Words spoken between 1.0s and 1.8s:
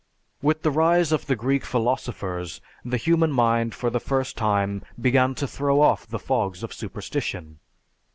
of the Greek